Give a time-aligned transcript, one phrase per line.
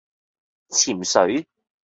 [0.71, 1.45] 潛水